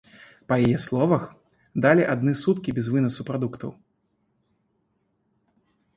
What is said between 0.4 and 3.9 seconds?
Па яе словах, далі адны суткі без вынасу прадуктаў.